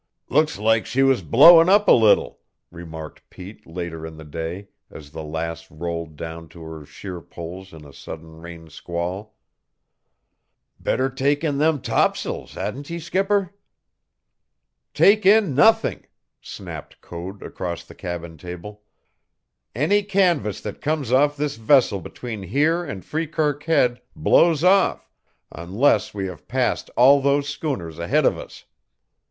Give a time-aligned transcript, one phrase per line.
[0.29, 2.39] "Looks like she was blowin' up a little!"
[2.71, 7.85] remarked Pete later in the day as the Lass rolled down to her sheerpoles in
[7.85, 9.35] a sudden rain squall.
[10.79, 13.53] "Better take in them tops'ls, hadn't ye, skipper?"
[14.95, 16.07] "Take in nothing!"
[16.41, 18.81] snapped Code across the cabin table.
[19.75, 25.07] "Any canvas that comes off this vessel between here and Freekirk Head blows off,
[25.51, 28.65] unless we have passed all those schooners ahead of us.